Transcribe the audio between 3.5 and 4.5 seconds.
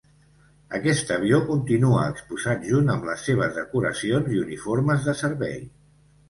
decoracions i